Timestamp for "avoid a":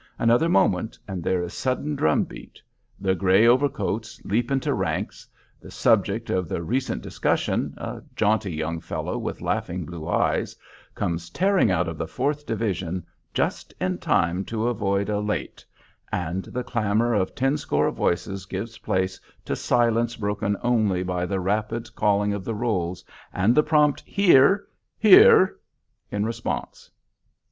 14.69-15.19